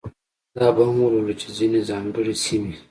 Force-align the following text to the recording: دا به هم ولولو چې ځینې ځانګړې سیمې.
دا 0.55 0.67
به 0.75 0.83
هم 0.87 0.97
ولولو 1.01 1.33
چې 1.41 1.47
ځینې 1.57 1.79
ځانګړې 1.89 2.33
سیمې. 2.43 2.73